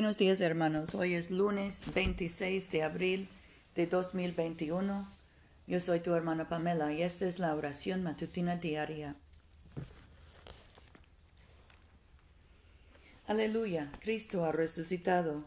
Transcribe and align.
Buenos 0.00 0.16
días 0.16 0.40
hermanos, 0.40 0.94
hoy 0.94 1.12
es 1.12 1.30
lunes 1.30 1.82
26 1.94 2.70
de 2.70 2.84
abril 2.84 3.28
de 3.74 3.86
2021. 3.86 5.06
Yo 5.66 5.78
soy 5.78 6.00
tu 6.00 6.14
hermana 6.14 6.48
Pamela 6.48 6.90
y 6.90 7.02
esta 7.02 7.26
es 7.26 7.38
la 7.38 7.54
oración 7.54 8.02
matutina 8.02 8.56
diaria. 8.56 9.14
Aleluya, 13.26 13.92
Cristo 14.00 14.46
ha 14.46 14.52
resucitado. 14.52 15.44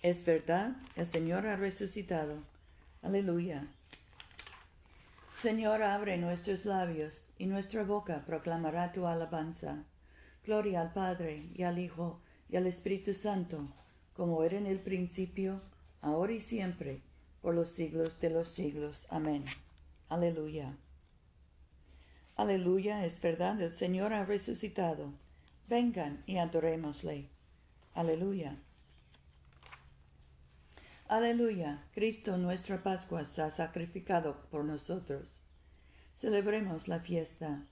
Es 0.00 0.24
verdad, 0.24 0.76
el 0.94 1.06
Señor 1.06 1.48
ha 1.48 1.56
resucitado. 1.56 2.36
Aleluya. 3.02 3.66
Señor, 5.38 5.82
abre 5.82 6.18
nuestros 6.18 6.66
labios 6.66 7.30
y 7.36 7.46
nuestra 7.46 7.82
boca 7.82 8.22
proclamará 8.24 8.92
tu 8.92 9.08
alabanza. 9.08 9.82
Gloria 10.46 10.82
al 10.82 10.92
Padre 10.92 11.48
y 11.56 11.64
al 11.64 11.80
Hijo 11.80 12.20
y 12.48 12.56
al 12.56 12.68
Espíritu 12.68 13.12
Santo, 13.12 13.66
como 14.18 14.42
era 14.42 14.58
en 14.58 14.66
el 14.66 14.80
principio, 14.80 15.60
ahora 16.00 16.32
y 16.32 16.40
siempre, 16.40 17.02
por 17.40 17.54
los 17.54 17.70
siglos 17.70 18.18
de 18.18 18.30
los 18.30 18.48
siglos. 18.48 19.06
Amén. 19.10 19.44
Aleluya. 20.08 20.76
Aleluya, 22.34 23.04
es 23.04 23.20
verdad, 23.20 23.60
el 23.62 23.70
Señor 23.70 24.12
ha 24.12 24.24
resucitado. 24.24 25.12
Vengan 25.68 26.24
y 26.26 26.38
adorémosle. 26.38 27.28
Aleluya. 27.94 28.56
Aleluya, 31.06 31.84
Cristo 31.94 32.38
nuestra 32.38 32.82
Pascua 32.82 33.24
se 33.24 33.42
ha 33.42 33.52
sacrificado 33.52 34.48
por 34.50 34.64
nosotros. 34.64 35.28
Celebremos 36.14 36.88
la 36.88 36.98
fiesta, 36.98 37.62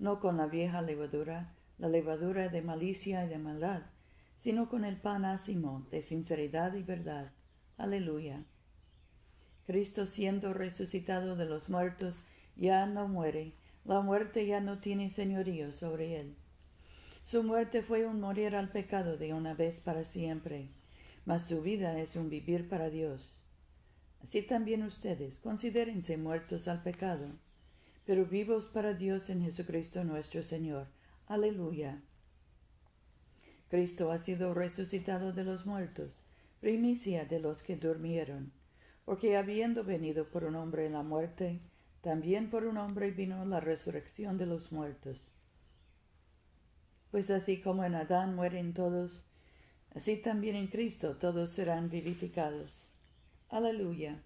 no 0.00 0.18
con 0.18 0.38
la 0.38 0.46
vieja 0.46 0.82
levadura, 0.82 1.52
la 1.78 1.88
levadura 1.88 2.48
de 2.48 2.62
malicia 2.62 3.24
y 3.24 3.28
de 3.28 3.38
maldad, 3.38 3.82
sino 4.44 4.68
con 4.68 4.84
el 4.84 4.98
pan 4.98 5.24
ácimo 5.24 5.86
de 5.90 6.02
sinceridad 6.02 6.74
y 6.74 6.82
verdad. 6.82 7.32
Aleluya. 7.78 8.44
Cristo 9.66 10.04
siendo 10.04 10.52
resucitado 10.52 11.34
de 11.34 11.46
los 11.46 11.70
muertos, 11.70 12.20
ya 12.54 12.84
no 12.84 13.08
muere, 13.08 13.54
la 13.86 14.02
muerte 14.02 14.46
ya 14.46 14.60
no 14.60 14.80
tiene 14.80 15.08
señorío 15.08 15.72
sobre 15.72 16.20
él. 16.20 16.36
Su 17.22 17.42
muerte 17.42 17.80
fue 17.80 18.04
un 18.04 18.20
morir 18.20 18.54
al 18.54 18.68
pecado 18.68 19.16
de 19.16 19.32
una 19.32 19.54
vez 19.54 19.80
para 19.80 20.04
siempre, 20.04 20.68
mas 21.24 21.46
su 21.46 21.62
vida 21.62 21.98
es 21.98 22.14
un 22.14 22.28
vivir 22.28 22.68
para 22.68 22.90
Dios. 22.90 23.32
Así 24.22 24.42
también 24.42 24.82
ustedes 24.82 25.38
considérense 25.38 26.18
muertos 26.18 26.68
al 26.68 26.82
pecado, 26.82 27.30
pero 28.04 28.26
vivos 28.26 28.66
para 28.66 28.92
Dios 28.92 29.30
en 29.30 29.42
Jesucristo 29.42 30.04
nuestro 30.04 30.44
Señor. 30.44 30.88
Aleluya. 31.28 32.02
Cristo 33.74 34.12
ha 34.12 34.18
sido 34.18 34.54
resucitado 34.54 35.32
de 35.32 35.42
los 35.42 35.66
muertos, 35.66 36.22
primicia 36.60 37.24
de 37.24 37.40
los 37.40 37.64
que 37.64 37.74
durmieron, 37.74 38.52
porque 39.04 39.36
habiendo 39.36 39.82
venido 39.82 40.28
por 40.28 40.44
un 40.44 40.54
hombre 40.54 40.86
en 40.86 40.92
la 40.92 41.02
muerte, 41.02 41.58
también 42.00 42.50
por 42.50 42.66
un 42.66 42.76
hombre 42.76 43.10
vino 43.10 43.44
la 43.44 43.58
resurrección 43.58 44.38
de 44.38 44.46
los 44.46 44.70
muertos. 44.70 45.20
Pues 47.10 47.32
así 47.32 47.60
como 47.60 47.82
en 47.82 47.96
Adán 47.96 48.36
mueren 48.36 48.74
todos, 48.74 49.24
así 49.92 50.18
también 50.18 50.54
en 50.54 50.68
Cristo 50.68 51.16
todos 51.16 51.50
serán 51.50 51.90
vivificados. 51.90 52.86
Aleluya. 53.48 54.22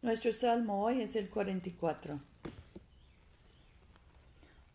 Nuestro 0.00 0.32
salmo 0.32 0.84
hoy 0.84 1.02
es 1.02 1.16
el 1.16 1.28
44. 1.28 2.14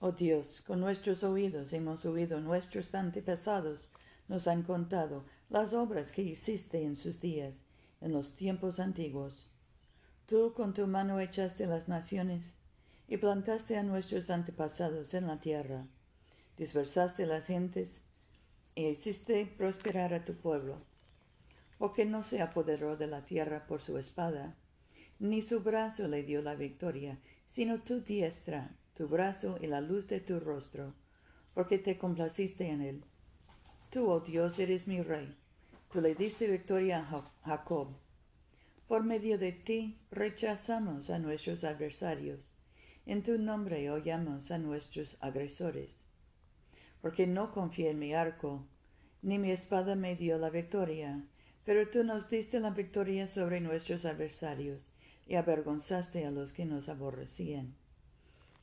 Oh 0.05 0.11
Dios, 0.11 0.59
con 0.67 0.81
nuestros 0.81 1.23
oídos 1.23 1.71
hemos 1.71 2.05
oído 2.05 2.41
nuestros 2.41 2.93
antepasados, 2.93 3.87
nos 4.27 4.49
han 4.49 4.64
contado 4.64 5.23
las 5.49 5.73
obras 5.73 6.11
que 6.11 6.23
hiciste 6.23 6.83
en 6.83 6.97
sus 6.97 7.21
días, 7.21 7.53
en 8.02 8.11
los 8.11 8.36
tiempos 8.36 8.81
antiguos. 8.81 9.49
Tú 10.25 10.52
con 10.58 10.73
tu 10.73 10.87
mano 10.87 11.21
echaste 11.21 11.67
las 11.67 11.87
naciones 11.87 12.53
y 13.08 13.15
plantaste 13.15 13.77
a 13.77 13.83
nuestros 13.83 14.30
antepasados 14.30 15.13
en 15.13 15.25
la 15.25 15.39
tierra, 15.39 15.87
dispersaste 16.58 17.25
las 17.25 17.45
gentes 17.45 18.02
e 18.75 18.89
hiciste 18.89 19.45
prosperar 19.45 20.13
a 20.13 20.25
tu 20.25 20.33
pueblo, 20.33 20.81
porque 21.77 22.03
no 22.03 22.23
se 22.23 22.42
apoderó 22.42 22.97
de 22.97 23.08
la 23.08 23.25
tierra 23.25 23.67
por 23.67 23.81
su 23.81 23.97
espada, 23.97 24.58
ni 25.19 25.42
su 25.42 25.61
brazo 25.61 26.09
le 26.09 26.23
dio 26.23 26.42
la 26.42 26.55
victoria, 26.55 27.19
sino 27.47 27.80
tu 27.80 28.02
diestra 28.02 28.75
tu 28.95 29.08
brazo 29.08 29.58
y 29.61 29.67
la 29.67 29.81
luz 29.81 30.08
de 30.08 30.20
tu 30.20 30.39
rostro, 30.39 30.93
porque 31.54 31.77
te 31.77 31.98
complaciste 31.98 32.67
en 32.70 32.81
él. 32.81 33.04
Tú, 33.89 34.09
oh 34.09 34.20
Dios, 34.20 34.59
eres 34.59 34.87
mi 34.87 35.02
rey. 35.02 35.36
Tú 35.92 36.02
le 36.02 36.15
diste 36.15 36.48
victoria 36.48 36.99
a 36.99 37.23
Jacob. 37.45 37.89
Por 38.87 39.04
medio 39.04 39.37
de 39.37 39.52
ti 39.52 39.99
rechazamos 40.11 41.09
a 41.09 41.20
nuestros 41.20 41.64
adversarios. 41.64 42.52
En 43.05 43.21
tu 43.21 43.37
nombre 43.37 43.92
oyamos 43.92 44.52
a 44.52 44.58
nuestros 44.58 45.17
agresores. 45.21 45.98
Porque 47.02 47.27
no 47.27 47.52
confié 47.52 47.92
en 47.92 47.99
mi 47.99 48.14
arco, 48.14 48.65
ni 49.21 49.37
mi 49.39 49.52
espada 49.52 49.95
me 49.95 50.15
dio 50.15 50.37
la 50.37 50.49
victoria, 50.49 51.23
pero 51.65 51.89
tú 51.89 52.04
nos 52.04 52.30
diste 52.30 52.60
la 52.60 52.71
victoria 52.71 53.27
sobre 53.27 53.61
nuestros 53.61 54.05
adversarios 54.05 54.92
y 55.27 55.36
avergonzaste 55.36 56.25
a 56.25 56.31
los 56.31 56.54
que 56.54 56.65
nos 56.65 56.89
aborrecían. 56.89 57.75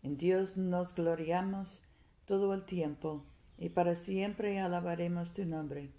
En 0.02 0.16
Dios 0.16 0.56
nos 0.56 0.94
gloriamos 0.94 1.82
todo 2.24 2.54
el 2.54 2.64
tiempo 2.64 3.26
y 3.58 3.68
para 3.68 3.94
siempre 3.94 4.58
alabaremos 4.58 5.34
tu 5.34 5.44
nombre. 5.44 5.90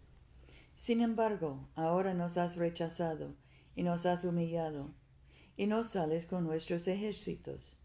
Sin 0.76 1.02
embargo, 1.02 1.68
ahora 1.76 2.16
nos 2.16 2.38
has 2.38 2.56
rechazado 2.56 3.36
y 3.76 3.84
nos 3.84 4.08
has 4.08 4.24
humillado, 4.24 4.90
y 5.56 5.68
no 5.68 5.84
sales 5.84 6.26
con 6.26 6.44
nuestros 6.44 6.88
ejércitos. 6.88 7.78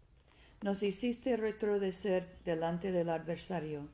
Nos 0.63 0.81
hiciste 0.81 1.37
retrodecer 1.37 2.39
delante 2.43 2.91
del 2.91 3.09
adversario, 3.09 3.87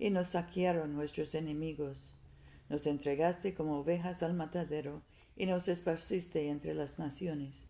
y 0.00 0.10
nos 0.10 0.30
saquearon 0.30 0.94
nuestros 0.94 1.36
enemigos. 1.36 2.18
Nos 2.68 2.86
entregaste 2.86 3.54
como 3.54 3.78
ovejas 3.78 4.24
al 4.24 4.34
matadero, 4.34 5.02
y 5.36 5.46
nos 5.46 5.68
esparciste 5.68 6.48
entre 6.48 6.74
las 6.74 6.98
naciones. 6.98 7.68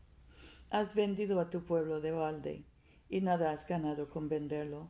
Has 0.70 0.94
vendido 0.94 1.40
a 1.40 1.50
tu 1.50 1.64
pueblo 1.64 2.00
de 2.00 2.12
balde 2.12 2.64
y 3.08 3.20
nada 3.20 3.52
has 3.52 3.66
ganado 3.66 4.08
con 4.08 4.28
venderlo. 4.28 4.88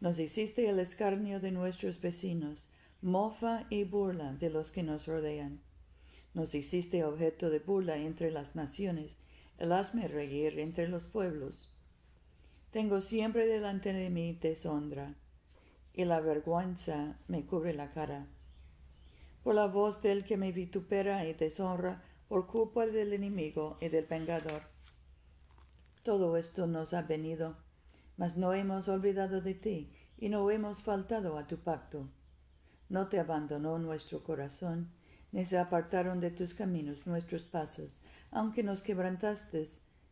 Nos 0.00 0.18
hiciste 0.18 0.68
el 0.68 0.78
escarnio 0.78 1.40
de 1.40 1.50
nuestros 1.50 2.00
vecinos, 2.00 2.66
mofa 3.00 3.66
y 3.70 3.84
burla 3.84 4.34
de 4.34 4.50
los 4.50 4.70
que 4.70 4.82
nos 4.82 5.06
rodean. 5.06 5.60
Nos 6.32 6.54
hiciste 6.54 7.04
objeto 7.04 7.50
de 7.50 7.58
burla 7.58 7.96
entre 7.96 8.30
las 8.30 8.54
naciones, 8.56 9.18
el 9.58 9.72
hazme 9.72 10.08
reír 10.08 10.58
entre 10.58 10.88
los 10.88 11.04
pueblos. 11.04 11.72
Tengo 12.70 13.00
siempre 13.00 13.46
delante 13.46 13.92
de 13.92 14.10
mí 14.10 14.38
deshonra, 14.40 15.14
y 15.92 16.04
la 16.04 16.20
vergüenza 16.20 17.18
me 17.28 17.46
cubre 17.46 17.72
la 17.72 17.92
cara. 17.92 18.26
Por 19.44 19.54
la 19.54 19.66
voz 19.66 20.02
del 20.02 20.24
que 20.24 20.36
me 20.36 20.50
vitupera 20.50 21.24
y 21.26 21.34
deshonra, 21.34 22.02
por 22.28 22.46
culpa 22.46 22.86
del 22.86 23.12
enemigo 23.12 23.78
y 23.80 23.88
del 23.88 24.06
vengador 24.06 24.73
todo 26.04 26.36
esto 26.36 26.66
nos 26.66 26.92
ha 26.92 27.02
venido, 27.02 27.56
mas 28.16 28.36
no 28.36 28.52
hemos 28.52 28.88
olvidado 28.88 29.40
de 29.40 29.54
ti 29.54 29.90
y 30.18 30.28
no 30.28 30.48
hemos 30.50 30.82
faltado 30.82 31.38
a 31.38 31.46
tu 31.46 31.58
pacto. 31.58 32.08
No 32.88 33.08
te 33.08 33.18
abandonó 33.18 33.78
nuestro 33.78 34.22
corazón, 34.22 34.90
ni 35.32 35.46
se 35.46 35.58
apartaron 35.58 36.20
de 36.20 36.30
tus 36.30 36.54
caminos 36.54 37.06
nuestros 37.06 37.42
pasos, 37.42 37.98
aunque 38.30 38.62
nos 38.62 38.82
quebrantaste 38.82 39.66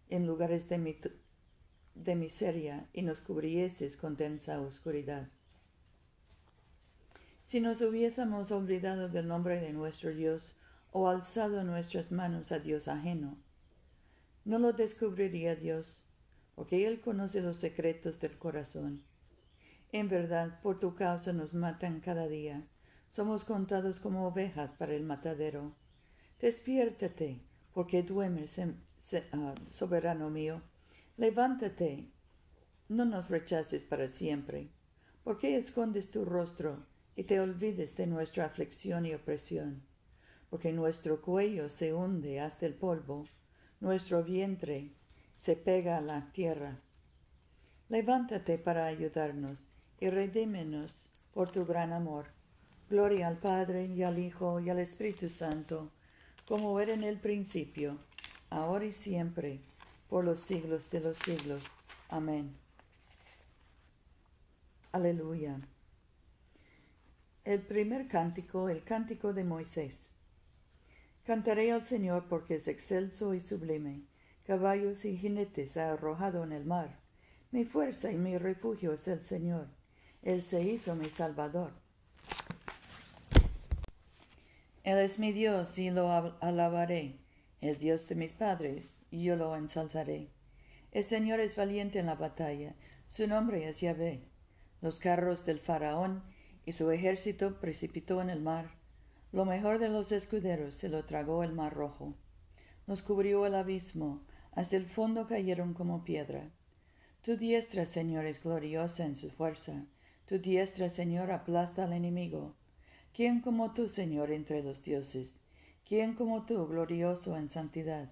en 0.08 0.26
lugares 0.26 0.69
de, 0.69 1.12
de 1.94 2.14
miseria 2.16 2.88
y 2.94 3.02
nos 3.02 3.20
cubrieses 3.20 3.96
con 3.96 4.16
densa 4.16 4.61
oscuridad. 4.61 5.28
Si 7.44 7.61
nos 7.61 7.82
hubiésemos 7.82 8.50
olvidado 8.50 9.11
del 9.11 9.28
nombre 9.28 9.61
de 9.61 9.75
nuestro 9.75 10.11
Dios 10.11 10.56
o 10.90 11.08
alzado 11.08 11.62
nuestras 11.64 12.11
manos 12.11 12.50
a 12.50 12.58
Dios 12.58 12.88
ajeno, 12.88 13.37
no 14.44 14.58
lo 14.58 14.72
descubriría 14.72 15.54
Dios, 15.54 16.02
porque 16.54 16.86
Él 16.86 17.00
conoce 17.00 17.40
los 17.40 17.56
secretos 17.56 18.20
del 18.20 18.36
corazón. 18.38 19.02
En 19.92 20.08
verdad, 20.08 20.60
por 20.62 20.80
tu 20.80 20.94
causa 20.94 21.32
nos 21.32 21.54
matan 21.54 22.00
cada 22.00 22.26
día. 22.26 22.66
Somos 23.10 23.44
contados 23.44 24.00
como 24.00 24.26
ovejas 24.26 24.72
para 24.78 24.94
el 24.94 25.04
matadero. 25.04 25.74
Despiértate, 26.40 27.40
porque 27.74 28.02
duermes, 28.02 28.58
ah, 29.32 29.54
soberano 29.70 30.30
mío. 30.30 30.62
Levántate, 31.18 32.08
no 32.88 33.04
nos 33.04 33.28
rechaces 33.28 33.82
para 33.82 34.08
siempre. 34.08 34.70
¿Por 35.24 35.38
qué 35.38 35.56
escondes 35.56 36.10
tu 36.10 36.24
rostro 36.24 36.86
y 37.14 37.24
te 37.24 37.38
olvides 37.38 37.96
de 37.96 38.06
nuestra 38.06 38.46
aflicción 38.46 39.06
y 39.06 39.14
opresión? 39.14 39.82
Porque 40.50 40.72
nuestro 40.72 41.20
cuello 41.20 41.68
se 41.68 41.94
hunde 41.94 42.40
hasta 42.40 42.66
el 42.66 42.74
polvo 42.74 43.24
nuestro 43.82 44.23
vientre 44.23 44.93
se 45.37 45.56
pega 45.56 45.99
a 45.99 46.00
la 46.00 46.31
tierra. 46.31 46.79
Levántate 47.88 48.56
para 48.56 48.87
ayudarnos 48.87 49.58
y 49.99 50.08
redímenos 50.08 50.94
por 51.34 51.50
tu 51.50 51.67
gran 51.67 51.93
amor. 51.93 52.26
Gloria 52.88 53.26
al 53.26 53.38
Padre 53.38 53.87
y 53.87 54.05
al 54.05 54.20
Hijo 54.20 54.61
y 54.61 54.70
al 54.70 54.79
Espíritu 54.79 55.29
Santo, 55.29 55.90
como 56.46 56.79
era 56.79 56.93
en 56.93 57.02
el 57.02 57.19
principio, 57.19 57.99
ahora 58.50 58.84
y 58.84 58.93
siempre, 58.93 59.58
por 60.08 60.25
los 60.25 60.38
siglos 60.38 60.88
de 60.90 61.00
los 61.00 61.19
siglos. 61.19 61.64
Amén. 62.08 62.55
Aleluya. 64.93 65.58
El 67.44 67.62
primer 67.62 68.06
cántico, 68.06 68.69
el 68.69 68.85
cántico 68.85 69.32
de 69.32 69.43
Moisés. 69.43 70.12
Cantaré 71.24 71.70
al 71.70 71.84
Señor 71.84 72.26
porque 72.28 72.56
es 72.56 72.66
excelso 72.66 73.34
y 73.34 73.40
sublime. 73.40 74.02
Caballos 74.44 75.04
y 75.04 75.16
jinetes 75.16 75.76
ha 75.76 75.92
arrojado 75.92 76.42
en 76.42 76.52
el 76.52 76.64
mar. 76.64 76.98
Mi 77.52 77.64
fuerza 77.64 78.10
y 78.10 78.16
mi 78.16 78.38
refugio 78.38 78.92
es 78.92 79.06
el 79.06 79.22
Señor. 79.22 79.69
Él 80.22 80.42
se 80.42 80.62
hizo 80.62 80.96
mi 80.96 81.08
Salvador. 81.10 81.72
Él 84.82 84.98
es 84.98 85.20
mi 85.20 85.32
Dios 85.32 85.78
y 85.78 85.90
lo 85.90 86.10
alabaré, 86.40 87.20
el 87.60 87.78
Dios 87.78 88.08
de 88.08 88.16
mis 88.16 88.32
padres, 88.32 88.92
y 89.12 89.22
yo 89.22 89.36
lo 89.36 89.54
ensalzaré. 89.54 90.28
El 90.90 91.04
Señor 91.04 91.38
es 91.38 91.54
valiente 91.54 92.00
en 92.00 92.06
la 92.06 92.16
batalla, 92.16 92.75
su 93.06 93.28
nombre 93.28 93.68
es 93.68 93.80
Yahvé. 93.80 94.25
Los 94.80 94.98
carros 94.98 95.46
del 95.46 95.60
faraón 95.60 96.25
y 96.66 96.72
su 96.72 96.90
ejército 96.90 97.60
precipitó 97.60 98.20
en 98.20 98.30
el 98.30 98.40
mar. 98.40 98.81
Lo 99.32 99.46
mejor 99.46 99.79
de 99.79 99.88
los 99.88 100.12
escuderos 100.12 100.75
se 100.75 100.90
lo 100.90 101.06
tragó 101.06 101.43
el 101.43 101.52
mar 101.52 101.73
rojo. 101.73 102.14
Nos 102.87 103.02
cubrió 103.02 103.46
el 103.46 103.55
abismo, 103.55 104.20
hasta 104.52 104.76
el 104.76 104.87
fondo 104.87 105.26
cayeron 105.26 105.73
como 105.73 106.05
piedra. 106.05 106.50
Tu 107.23 107.38
diestra, 107.38 107.87
Señor, 107.87 108.26
es 108.26 108.43
gloriosa 108.43 109.06
en 109.06 109.17
su 109.17 109.31
fuerza. 109.31 109.87
Tu 110.26 110.38
diestra, 110.38 110.90
Señor, 110.90 111.31
aplasta 111.31 111.84
al 111.84 111.94
enemigo. 111.94 112.55
¿Quién 113.14 113.40
como 113.40 113.73
tú, 113.73 113.88
Señor, 113.88 114.31
entre 114.31 114.62
los 114.62 114.82
dioses? 114.82 115.40
¿Quién 115.88 116.14
como 116.14 116.44
tú, 116.44 116.67
glorioso 116.67 117.37
en 117.37 117.49
santidad? 117.49 118.11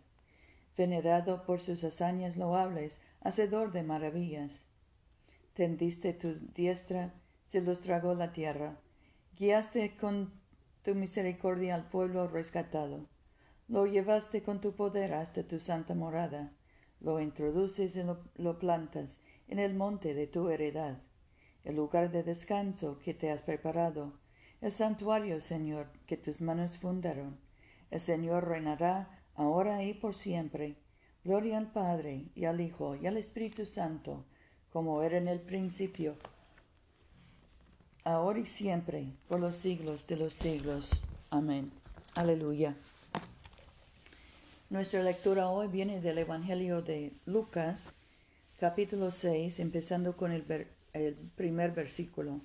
Venerado 0.77 1.45
por 1.45 1.61
sus 1.61 1.85
hazañas 1.85 2.37
loables, 2.37 2.99
hacedor 3.21 3.73
de 3.73 3.83
maravillas. 3.83 4.65
Tendiste 5.55 6.15
tu 6.15 6.35
diestra, 6.55 7.13
se 7.47 7.61
los 7.61 7.81
tragó 7.81 8.15
la 8.15 8.33
tierra. 8.33 8.79
Guiaste 9.37 9.97
con 9.97 10.40
tu 10.83 10.95
misericordia 10.95 11.75
al 11.75 11.89
pueblo 11.89 12.29
rescatado. 12.29 13.07
Lo 13.69 13.87
llevaste 13.87 14.43
con 14.43 14.61
tu 14.61 14.73
poder 14.73 15.15
hasta 15.15 15.43
tu 15.43 15.61
santa 15.61 15.95
morada. 15.95 16.53
Lo 17.01 17.21
introduces 17.21 17.97
y 17.97 18.03
lo, 18.03 18.59
plantas 18.59 19.19
en 19.49 19.59
el 19.59 19.75
monte 19.75 20.15
de 20.15 20.27
tu 20.27 20.51
heredad, 20.51 20.99
el 21.65 21.77
lugar 21.77 22.11
de 22.11 22.23
descanso 22.23 22.99
que 22.99 23.15
te 23.15 23.31
has 23.31 23.43
preparado 23.43 24.13
el 24.61 24.73
santuario, 24.73 25.41
Señor, 25.41 25.87
que 26.07 26.19
tus 26.19 26.43
manos 26.43 26.77
fundaron. 26.77 27.39
El 27.91 28.01
Señor 28.01 28.47
reinará 28.47 29.23
ahora 29.35 29.83
y 29.85 29.95
por 29.95 30.15
siempre. 30.15 30.77
Gloria 31.25 31.57
al 31.57 31.73
Padre, 31.73 32.27
y 32.35 32.45
al 32.45 32.61
Hijo, 32.61 32.95
y 32.95 33.07
al 33.07 33.17
Espíritu 33.17 33.65
Santo, 33.65 34.27
como 34.71 35.03
era 35.03 35.17
en 35.17 35.29
el 35.29 35.41
principio, 35.41 36.17
ahora 38.05 38.39
y 38.39 38.47
siempre, 38.47 39.07
por 39.29 39.41
los 39.41 39.57
siglos 39.57 40.07
de 40.07 40.17
los 40.17 40.35
siglos. 40.35 41.05
Amén. 41.31 41.71
Aleluya. 42.15 42.75
Nuestra 44.69 45.03
lectura 45.03 45.49
hoy 45.49 45.69
viene 45.69 46.01
del 46.01 46.19
Evangelio 46.19 46.83
de 46.83 47.13
Lucas, 47.27 47.93
capítulo 48.59 49.11
6, 49.11 49.59
empezando 49.61 50.17
con 50.17 50.33
el, 50.33 50.45
el 50.93 51.15
primer 51.37 51.73
versículo. 51.73 52.41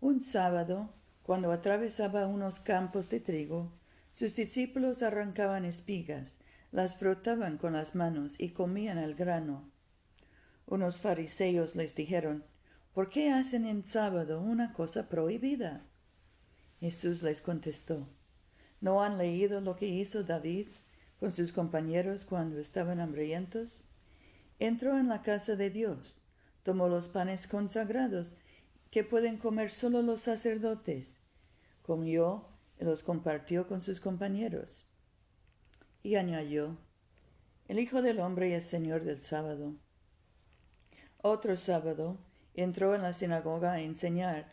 Un 0.00 0.22
sábado, 0.22 0.90
cuando 1.22 1.50
atravesaba 1.52 2.26
unos 2.26 2.60
campos 2.60 3.08
de 3.08 3.20
trigo, 3.20 3.72
sus 4.12 4.34
discípulos 4.34 5.02
arrancaban 5.02 5.64
espigas, 5.64 6.38
las 6.70 6.96
frotaban 6.96 7.58
con 7.58 7.72
las 7.72 7.94
manos 7.94 8.38
y 8.38 8.50
comían 8.50 8.98
el 8.98 9.14
grano. 9.14 9.70
Unos 10.66 10.98
fariseos 11.00 11.76
les 11.76 11.94
dijeron, 11.94 12.44
¿Por 12.96 13.10
qué 13.10 13.30
hacen 13.30 13.66
en 13.66 13.84
sábado 13.84 14.40
una 14.40 14.72
cosa 14.72 15.10
prohibida? 15.10 15.82
Jesús 16.80 17.22
les 17.22 17.42
contestó, 17.42 18.08
¿No 18.80 19.02
han 19.02 19.18
leído 19.18 19.60
lo 19.60 19.76
que 19.76 19.86
hizo 19.86 20.24
David 20.24 20.68
con 21.20 21.30
sus 21.30 21.52
compañeros 21.52 22.24
cuando 22.24 22.58
estaban 22.58 23.00
hambrientos? 23.00 23.84
Entró 24.58 24.96
en 24.98 25.08
la 25.08 25.20
casa 25.20 25.56
de 25.56 25.68
Dios, 25.68 26.16
tomó 26.62 26.88
los 26.88 27.08
panes 27.08 27.46
consagrados 27.46 28.34
que 28.90 29.04
pueden 29.04 29.36
comer 29.36 29.70
solo 29.70 30.00
los 30.00 30.22
sacerdotes. 30.22 31.18
Comió 31.82 32.46
y 32.80 32.84
los 32.84 33.02
compartió 33.02 33.68
con 33.68 33.82
sus 33.82 34.00
compañeros. 34.00 34.86
Y 36.02 36.14
añadió, 36.14 36.78
el 37.68 37.78
Hijo 37.78 38.00
del 38.00 38.20
Hombre 38.20 38.56
es 38.56 38.64
Señor 38.64 39.04
del 39.04 39.20
sábado. 39.20 39.74
Otro 41.20 41.58
sábado 41.58 42.16
entró 42.62 42.94
en 42.94 43.02
la 43.02 43.12
sinagoga 43.12 43.72
a 43.72 43.80
enseñar. 43.80 44.46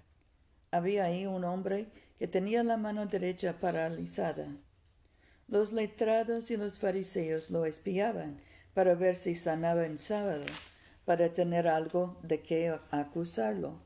Había 0.71 1.05
ahí 1.05 1.25
un 1.25 1.44
hombre 1.44 1.88
que 2.19 2.27
tenía 2.27 2.63
la 2.63 2.77
mano 2.77 3.05
derecha 3.05 3.59
paralizada. 3.59 4.47
Los 5.47 5.71
letrados 5.71 6.51
y 6.51 6.57
los 6.57 6.79
fariseos 6.79 7.50
lo 7.50 7.65
espiaban 7.65 8.39
para 8.73 8.95
ver 8.95 9.15
si 9.15 9.35
sanaba 9.35 9.85
en 9.85 10.00
sábado, 10.00 10.45
para 11.05 11.33
tener 11.33 11.67
algo 11.67 12.17
de 12.23 12.41
qué 12.41 12.75
acusarlo. 12.91 13.81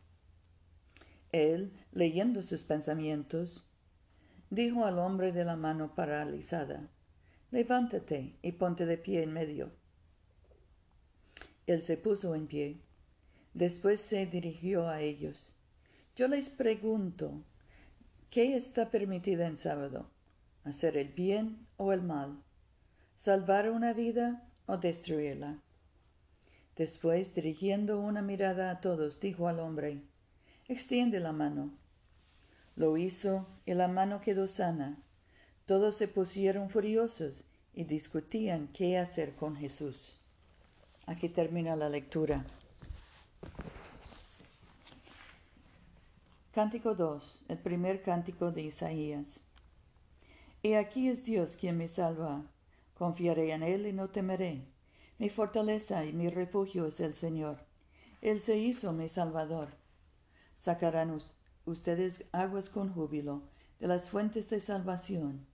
Él, 1.32 1.74
leyendo 1.92 2.42
sus 2.42 2.64
pensamientos, 2.64 3.66
dijo 4.50 4.86
al 4.86 5.00
hombre 5.00 5.32
de 5.32 5.44
la 5.44 5.56
mano 5.56 5.94
paralizada, 5.94 6.90
Levántate 7.52 8.36
y 8.42 8.52
ponte 8.54 8.86
de 8.86 8.98
pie 8.98 9.24
en 9.24 9.32
medio. 9.32 9.72
Él 11.66 11.82
se 11.82 11.98
puso 11.98 12.36
en 12.36 12.48
pie. 12.48 12.78
Después 13.58 14.02
se 14.02 14.28
dirigió 14.28 14.88
a 14.88 15.02
ellos. 15.02 15.52
Yo 16.16 16.28
les 16.28 16.48
pregunto, 16.48 17.42
¿qué 18.30 18.56
está 18.56 18.92
permitido 18.92 19.42
en 19.46 19.58
sábado? 19.58 20.12
¿Hacer 20.64 20.96
el 20.96 21.08
bien 21.08 21.66
o 21.76 21.92
el 21.92 22.04
mal? 22.04 22.38
¿Salvar 23.16 23.72
una 23.72 23.94
vida 23.94 24.48
o 24.68 24.78
destruirla? 24.78 25.58
Después, 26.76 27.34
dirigiendo 27.34 28.00
una 28.00 28.22
mirada 28.22 28.70
a 28.70 28.80
todos, 28.80 29.20
dijo 29.20 29.48
al 29.48 29.60
hombre, 29.60 30.04
extiende 30.68 31.20
la 31.20 31.32
mano. 31.32 31.74
Lo 32.76 32.96
hizo 32.96 33.48
y 33.66 33.74
la 33.74 33.88
mano 33.88 34.22
quedó 34.22 34.46
sana. 34.46 35.02
Todos 35.66 35.96
se 35.96 36.08
pusieron 36.08 36.70
furiosos 36.70 37.44
y 37.74 37.86
discutían 37.86 38.68
qué 38.68 39.00
hacer 39.00 39.34
con 39.34 39.56
Jesús. 39.56 40.22
Aquí 41.08 41.28
termina 41.28 41.76
la 41.76 41.90
lectura. 41.90 42.46
Cántico 46.58 46.96
2, 46.96 47.46
el 47.50 47.58
primer 47.60 48.02
cántico 48.02 48.52
de 48.52 48.64
Isaías. 48.64 49.42
Y 50.64 50.74
aquí 50.74 51.08
es 51.08 51.24
Dios 51.24 51.56
quien 51.56 51.78
me 51.78 51.88
salva. 51.88 52.42
Confiaré 52.96 53.52
en 53.52 53.62
Él 53.62 53.86
y 53.86 53.94
no 53.94 54.10
temeré. 54.10 54.66
Mi 55.20 55.30
fortaleza 55.30 56.04
y 56.04 56.14
mi 56.14 56.30
refugio 56.30 56.88
es 56.88 57.00
el 57.00 57.14
Señor. 57.14 57.60
Él 58.22 58.42
se 58.42 58.58
hizo 58.58 58.92
mi 58.92 59.08
Salvador. 59.08 59.70
Sacarán 60.58 61.16
ustedes 61.66 62.26
aguas 62.32 62.70
con 62.70 62.92
júbilo 62.92 63.44
de 63.80 63.88
las 63.88 64.10
fuentes 64.10 64.50
de 64.50 64.60
salvación. 64.60 65.46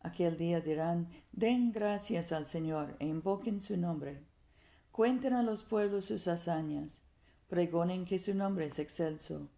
Aquel 0.00 0.38
día 0.38 0.60
dirán, 0.60 1.08
den 1.32 1.72
gracias 1.72 2.32
al 2.32 2.46
Señor 2.46 2.96
e 2.98 3.06
invoquen 3.06 3.60
su 3.60 3.76
nombre. 3.76 4.24
Cuenten 4.90 5.34
a 5.34 5.42
los 5.42 5.62
pueblos 5.62 6.06
sus 6.06 6.26
hazañas, 6.26 7.00
pregonen 7.48 8.04
que 8.04 8.18
su 8.18 8.34
nombre 8.34 8.66
es 8.66 8.78
excelso. 8.78 9.48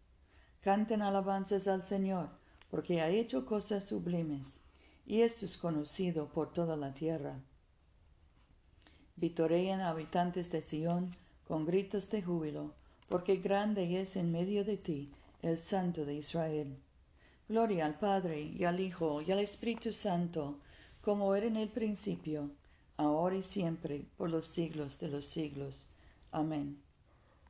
Canten 0.61 1.03
alabanzas 1.03 1.67
al 1.69 1.83
Señor, 1.83 2.29
porque 2.71 3.01
ha 3.01 3.09
hecho 3.09 3.45
cosas 3.45 3.85
sublimes, 3.85 4.61
y 5.07 5.23
es 5.23 5.57
conocido 5.57 6.29
por 6.29 6.53
toda 6.53 6.77
la 6.77 6.95
tierra. 6.95 7.41
Vitoreen 9.17 9.81
habitantes 9.81 10.51
de 10.51 10.63
Sión 10.63 11.11
con 11.47 11.67
gritos 11.67 12.11
de 12.11 12.23
júbilo, 12.23 12.73
porque 13.09 13.37
grande 13.37 14.01
es 14.01 14.17
en 14.17 14.31
medio 14.31 14.65
de 14.65 14.77
ti 14.77 15.11
el 15.43 15.57
Santo 15.59 16.05
de 16.05 16.15
Israel. 16.15 16.77
Gloria 17.49 17.87
al 17.87 17.99
Padre 17.99 18.41
y 18.41 18.65
al 18.65 18.79
Hijo 18.79 19.21
y 19.21 19.33
al 19.33 19.41
Espíritu 19.41 19.93
Santo, 19.93 20.59
como 21.03 21.35
era 21.35 21.47
en 21.47 21.57
el 21.57 21.69
principio, 21.69 22.51
ahora 22.97 23.37
y 23.37 23.43
siempre, 23.43 24.05
por 24.17 24.31
los 24.31 24.47
siglos 24.47 25.01
de 25.01 25.09
los 25.09 25.25
siglos. 25.25 25.87
Amén. 26.31 26.79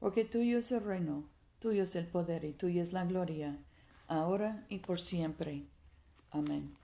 porque 0.00 0.24
tuyo 0.24 0.58
es 0.58 0.70
el 0.72 0.82
reino, 0.82 1.24
tuyo 1.58 1.84
es 1.84 1.96
el 1.96 2.06
poder 2.06 2.44
y 2.44 2.52
tuya 2.52 2.82
es 2.82 2.92
la 2.92 3.04
gloria, 3.04 3.58
ahora 4.06 4.64
y 4.68 4.78
por 4.78 5.00
siempre. 5.00 5.64
Amén. 6.30 6.74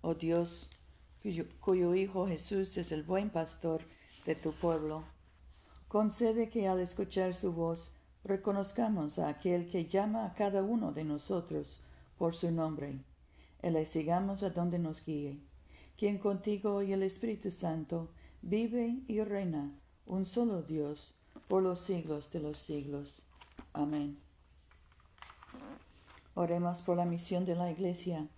Oh 0.00 0.14
Dios, 0.14 0.68
cuyo, 1.60 1.94
Hijo 1.94 2.26
Jesús 2.26 2.76
es 2.76 2.92
el 2.92 3.02
buen 3.02 3.30
pastor 3.30 3.82
de 4.24 4.34
tu 4.34 4.52
pueblo, 4.52 5.04
concede 5.88 6.48
que 6.48 6.68
al 6.68 6.80
escuchar 6.80 7.34
su 7.34 7.52
voz 7.52 7.92
reconozcamos 8.24 9.18
a 9.18 9.28
aquel 9.28 9.70
que 9.70 9.86
llama 9.86 10.26
a 10.26 10.34
cada 10.34 10.62
uno 10.62 10.92
de 10.92 11.04
nosotros 11.04 11.80
por 12.16 12.34
su 12.34 12.50
nombre, 12.50 12.98
y 13.62 13.70
le 13.70 13.86
sigamos 13.86 14.42
a 14.42 14.50
donde 14.50 14.78
nos 14.78 15.04
guíe, 15.04 15.38
quien 15.96 16.18
contigo 16.18 16.82
y 16.82 16.92
el 16.92 17.02
Espíritu 17.02 17.50
Santo 17.50 18.08
vive 18.42 19.00
y 19.08 19.22
reina, 19.22 19.72
un 20.06 20.26
solo 20.26 20.62
Dios, 20.62 21.14
por 21.48 21.62
los 21.62 21.80
siglos 21.80 22.30
de 22.32 22.40
los 22.40 22.58
siglos. 22.58 23.22
Amén. 23.72 24.18
Oremos 26.34 26.78
por 26.78 26.96
la 26.96 27.04
misión 27.04 27.44
de 27.44 27.56
la 27.56 27.70
Iglesia. 27.70 28.28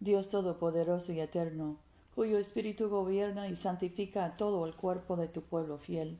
Dios 0.00 0.30
Todopoderoso 0.30 1.12
y 1.12 1.20
Eterno, 1.20 1.78
cuyo 2.14 2.38
Espíritu 2.38 2.88
gobierna 2.88 3.48
y 3.48 3.56
santifica 3.56 4.24
a 4.24 4.36
todo 4.36 4.66
el 4.66 4.74
cuerpo 4.74 5.16
de 5.16 5.28
tu 5.28 5.42
pueblo 5.42 5.78
fiel, 5.78 6.18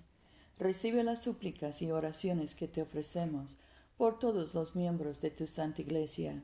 recibe 0.59 1.05
las 1.05 1.23
súplicas 1.23 1.83
y 1.83 1.91
oraciones 1.91 2.55
que 2.55 2.69
te 2.69 2.83
ofrecemos 2.83 3.57
por 3.97 4.19
todos 4.19 4.55
los 4.55 4.75
miembros 4.75 5.21
de 5.21 5.31
tu 5.31 5.47
Santa 5.47 5.83
Iglesia, 5.83 6.43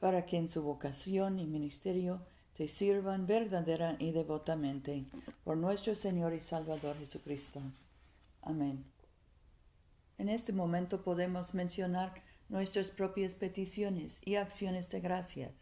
para 0.00 0.26
que 0.26 0.36
en 0.36 0.48
su 0.48 0.62
vocación 0.62 1.38
y 1.38 1.46
ministerio 1.46 2.20
te 2.58 2.66
sirvan 2.66 3.28
verdadera 3.28 3.94
y 4.00 4.10
devotamente 4.10 5.04
por 5.44 5.56
nuestro 5.56 5.94
Señor 5.94 6.34
y 6.34 6.40
Salvador 6.40 6.98
Jesucristo. 6.98 7.62
Amén. 8.42 8.84
En 10.18 10.28
este 10.28 10.52
momento 10.52 11.02
podemos 11.02 11.54
mencionar 11.54 12.20
nuestras 12.48 12.88
propias 12.88 13.34
peticiones 13.34 14.18
y 14.24 14.34
acciones 14.34 14.90
de 14.90 14.98
gracias. 14.98 15.52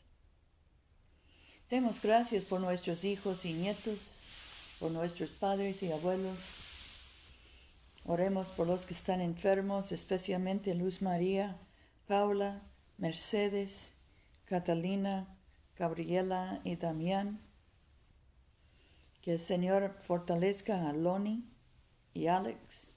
Demos 1.68 2.00
gracias 2.00 2.46
por 2.46 2.62
nuestros 2.62 3.04
hijos 3.04 3.44
y 3.44 3.52
nietos, 3.52 3.98
por 4.80 4.90
nuestros 4.90 5.32
padres 5.32 5.82
y 5.82 5.92
abuelos. 5.92 6.38
Oremos 8.06 8.48
por 8.48 8.66
los 8.66 8.86
que 8.86 8.94
están 8.94 9.20
enfermos, 9.20 9.92
especialmente 9.92 10.74
Luz 10.74 11.02
María, 11.02 11.58
Paula, 12.06 12.62
Mercedes, 12.96 13.92
Catalina, 14.46 15.35
Gabriela 15.78 16.61
y 16.64 16.76
Damián. 16.76 17.40
Que 19.21 19.33
el 19.33 19.38
Señor 19.38 19.97
fortalezca 20.02 20.88
a 20.88 20.92
Loni 20.92 21.45
y 22.14 22.28
Alex. 22.28 22.95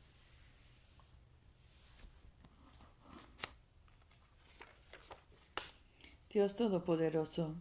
Dios 6.32 6.56
Todopoderoso, 6.56 7.56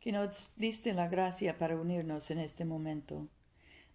que 0.00 0.10
nos 0.10 0.56
diste 0.56 0.94
la 0.94 1.08
gracia 1.08 1.58
para 1.58 1.76
unirnos 1.76 2.30
en 2.30 2.38
este 2.38 2.64
momento, 2.64 3.28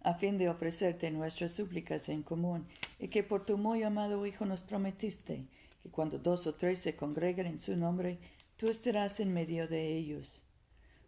a 0.02 0.14
fin 0.14 0.38
de 0.38 0.48
ofrecerte 0.48 1.10
nuestras 1.10 1.52
súplicas 1.52 2.08
en 2.08 2.22
común, 2.22 2.68
y 3.00 3.08
que 3.08 3.24
por 3.24 3.44
tu 3.44 3.58
muy 3.58 3.82
amado 3.82 4.24
Hijo 4.24 4.46
nos 4.46 4.62
prometiste 4.62 5.46
que 5.82 5.90
cuando 5.90 6.18
dos 6.18 6.46
o 6.46 6.54
tres 6.54 6.78
se 6.78 6.94
congregan 6.94 7.46
en 7.46 7.60
su 7.60 7.76
nombre, 7.76 8.18
tú 8.56 8.68
estarás 8.68 9.18
en 9.18 9.34
medio 9.34 9.66
de 9.66 9.96
ellos. 9.96 10.40